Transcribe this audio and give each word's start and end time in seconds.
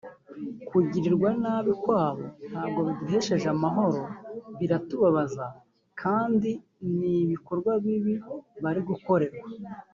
kugirirwa 0.67 1.29
nabi 1.41 1.71
kwabo 1.81 2.25
ntabwo 2.49 2.79
biduhesheje 2.87 3.47
amahoro 3.55 4.01
biratubabaza 4.59 5.45
kandi 6.01 6.51
ni 6.97 7.13
ibikorwa 7.23 7.71
bibi 7.83 8.13
bari 8.63 8.81
gukorerwa 8.89 9.43